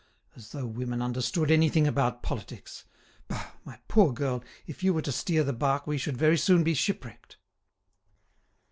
[0.35, 2.85] As though women understood anything about politics!
[3.27, 6.63] Bah, my poor girl, if you were to steer the bark we should very soon
[6.63, 7.37] be shipwrecked."